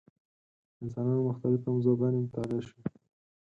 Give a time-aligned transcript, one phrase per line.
[0.75, 2.83] د انسانانو مختلفې موضوع ګانې مطالعه شوې.